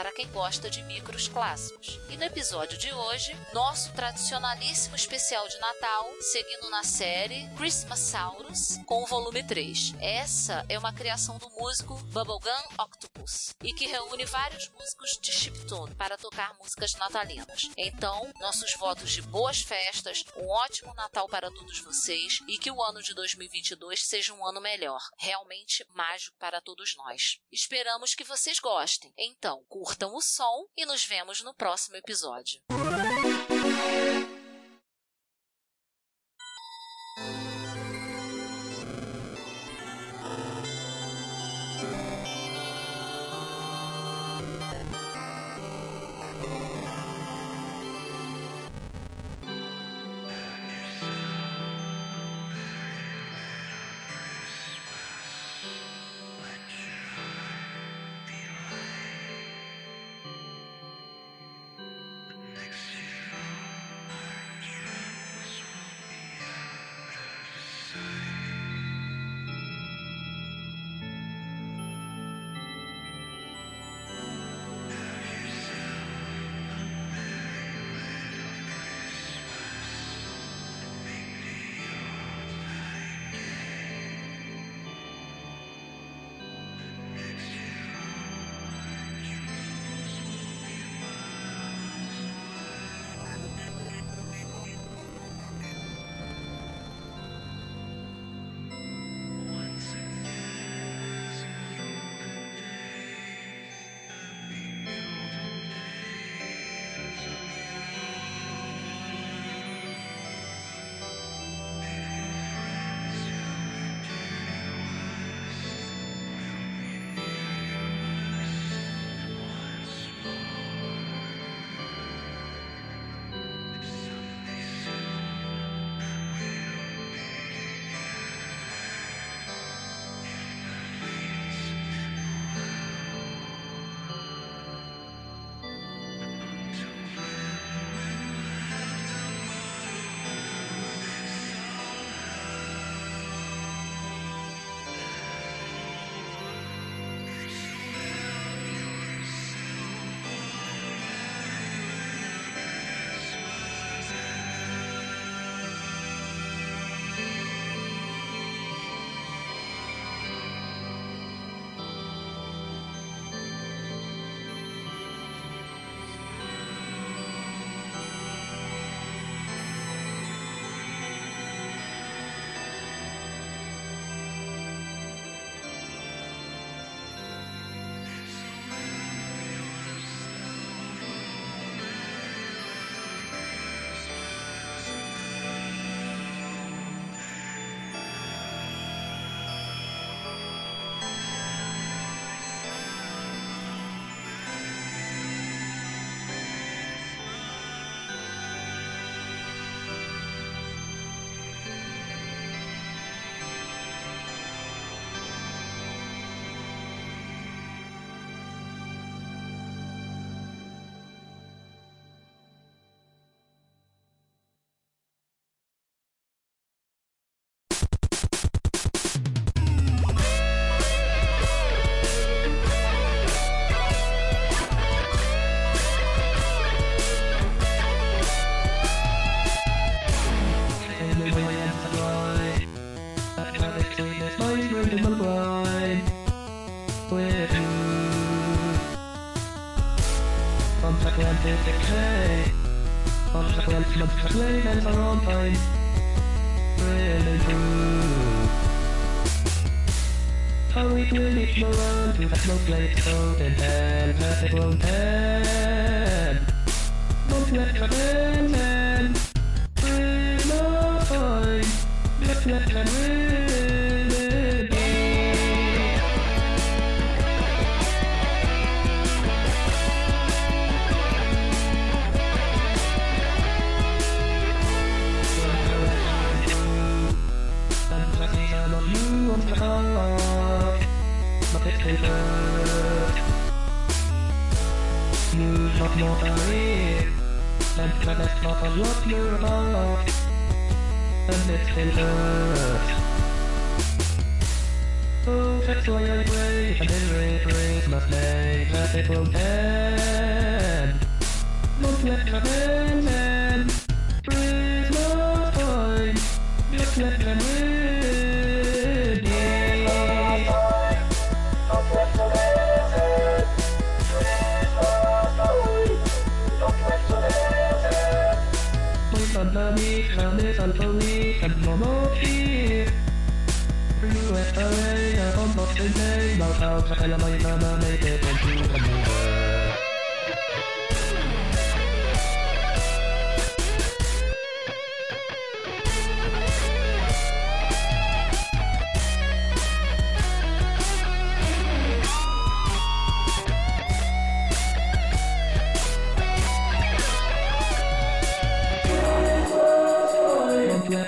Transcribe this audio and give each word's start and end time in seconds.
para 0.00 0.12
quem 0.12 0.26
gosta 0.28 0.70
de 0.70 0.82
micros 0.84 1.28
clássicos. 1.28 2.00
E 2.08 2.16
no 2.16 2.24
episódio 2.24 2.78
de 2.78 2.90
hoje, 2.90 3.36
nosso 3.52 3.92
tradicionalíssimo 3.92 4.96
especial 4.96 5.46
de 5.46 5.58
Natal, 5.58 6.10
seguindo 6.22 6.70
na 6.70 6.82
série 6.82 7.46
Christmas 7.54 7.98
Saurus 7.98 8.78
com 8.86 9.02
o 9.02 9.06
volume 9.06 9.42
3. 9.42 9.96
Essa 10.00 10.64
é 10.70 10.78
uma 10.78 10.94
criação 10.94 11.36
do 11.36 11.50
músico 11.50 11.96
Bubblegum 11.96 12.82
Octopus 12.82 13.54
e 13.62 13.74
que 13.74 13.86
reúne 13.86 14.24
vários 14.24 14.70
músicos 14.70 15.18
de 15.20 15.32
chiptune 15.32 15.94
para 15.96 16.16
tocar 16.16 16.56
músicas 16.56 16.94
natalinas. 16.94 17.68
Então, 17.76 18.32
nossos 18.40 18.72
votos 18.76 19.10
de 19.10 19.20
boas 19.20 19.60
festas, 19.60 20.24
um 20.34 20.48
ótimo 20.48 20.94
Natal 20.94 21.28
para 21.28 21.50
todos 21.50 21.78
vocês 21.80 22.38
e 22.48 22.56
que 22.56 22.70
o 22.70 22.82
ano 22.82 23.02
de 23.02 23.12
2022 23.12 24.06
seja 24.06 24.32
um 24.32 24.46
ano 24.46 24.62
melhor, 24.62 25.02
realmente 25.18 25.84
mágico 25.94 26.38
para 26.38 26.62
todos 26.62 26.96
nós. 26.96 27.38
Esperamos 27.52 28.14
que 28.14 28.24
vocês 28.24 28.58
gostem. 28.58 29.12
Então, 29.18 29.62
curtam 29.90 30.14
o 30.14 30.20
som 30.20 30.66
e 30.76 30.86
nos 30.86 31.04
vemos 31.04 31.42
no 31.42 31.52
próximo 31.52 31.96
episódio. 31.96 32.60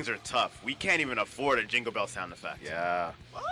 Things 0.00 0.08
are 0.08 0.16
tough. 0.24 0.58
We 0.64 0.72
can't 0.74 1.02
even 1.02 1.18
afford 1.18 1.58
a 1.58 1.62
jingle 1.62 1.92
bell 1.92 2.06
sound 2.06 2.32
effect. 2.32 2.60
Yeah. 2.64 3.12
What? 3.32 3.44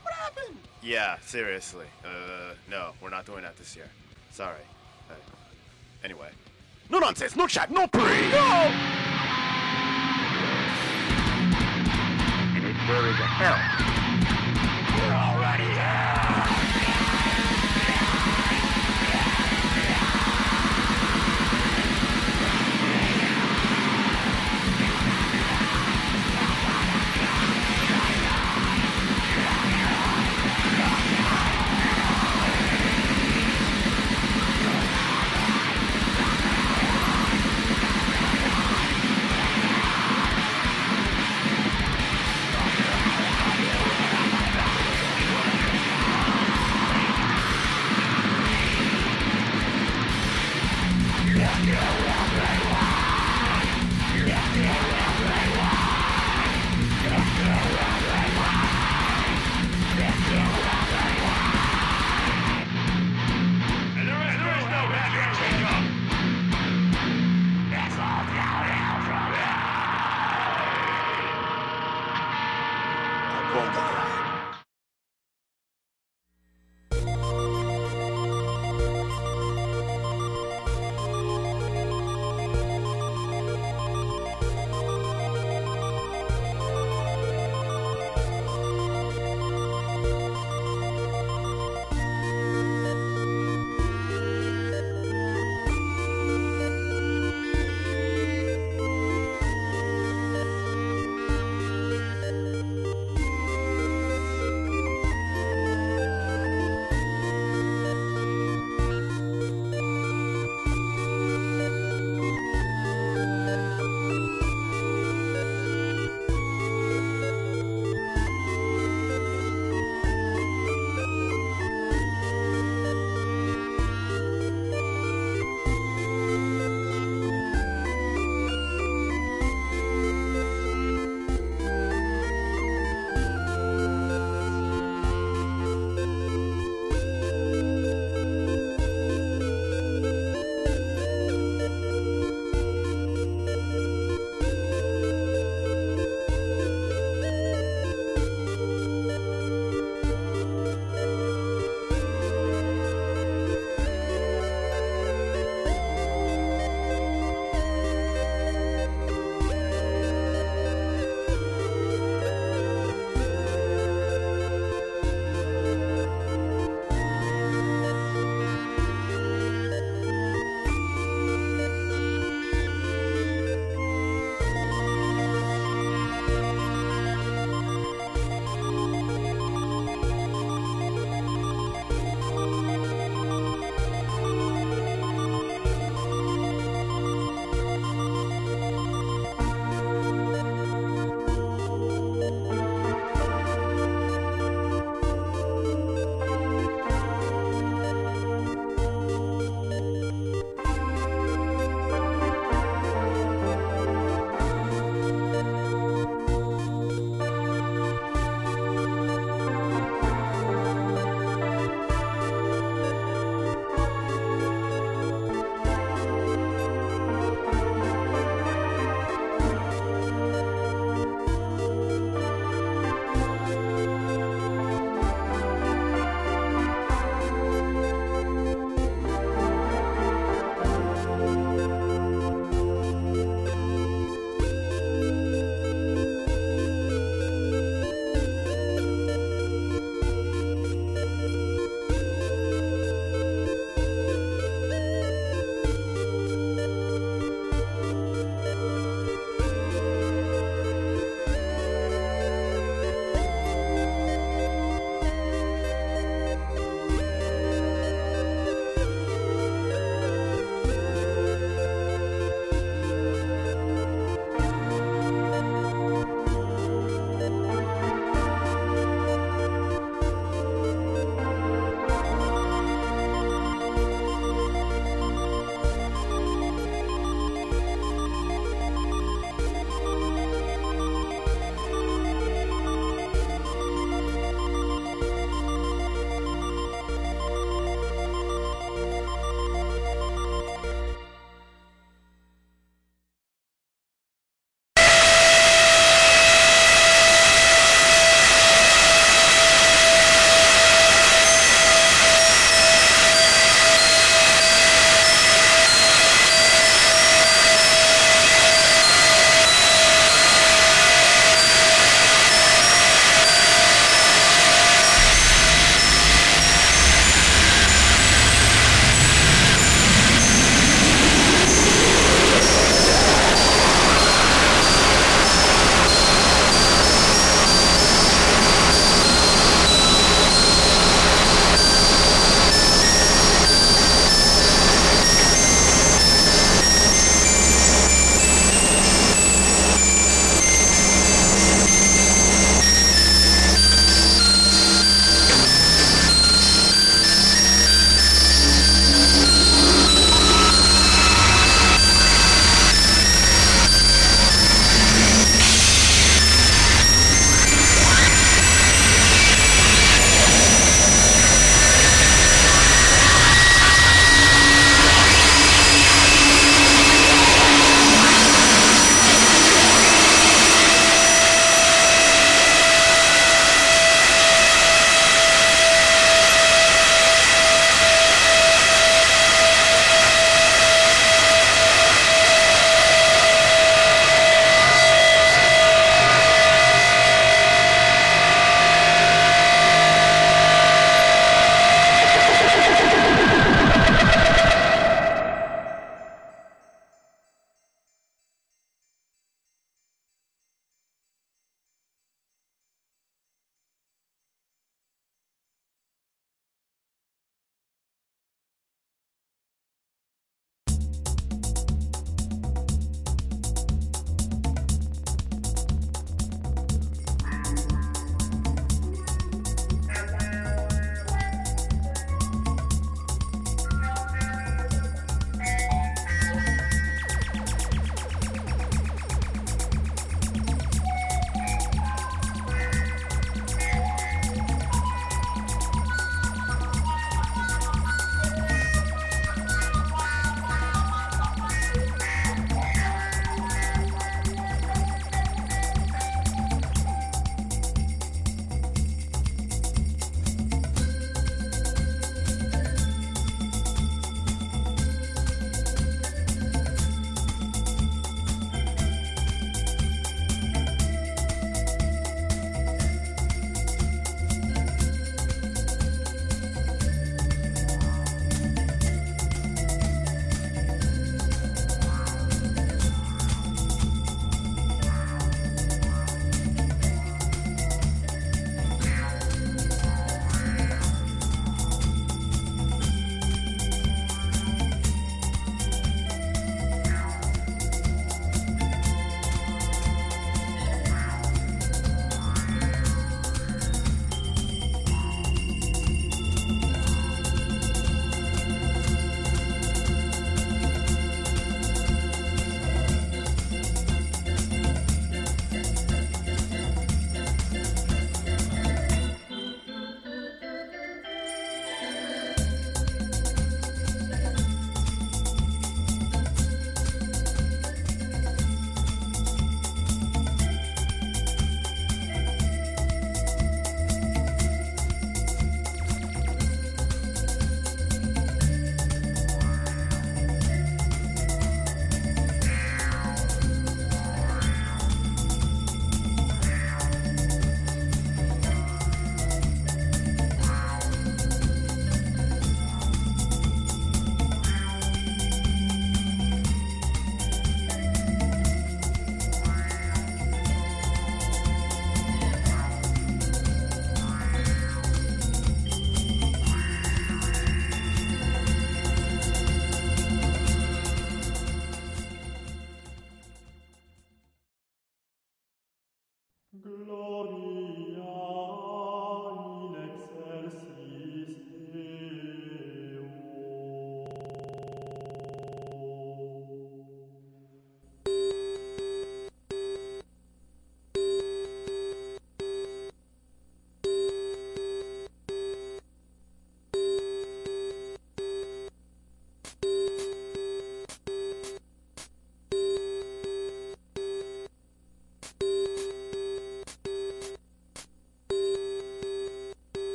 What 0.00 0.14
happened? 0.14 0.56
Yeah, 0.82 1.18
seriously. 1.20 1.84
Uh, 2.02 2.54
no, 2.70 2.92
we're 3.02 3.10
not 3.10 3.26
doing 3.26 3.42
that 3.42 3.54
this 3.58 3.76
year. 3.76 3.84
Sorry. 4.30 4.62
Uh, 5.10 5.14
anyway. 6.02 6.30
No 6.88 7.00
nonsense, 7.00 7.36
no 7.36 7.46
chat, 7.46 7.70
no 7.70 7.86
pre. 7.86 8.00
No! 8.00 8.08
And 12.54 12.64
if 12.64 12.76
there 12.88 13.06
is 13.06 13.20
a 13.20 13.28
hell, 13.28 14.03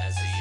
as 0.00 0.18
he 0.18 0.35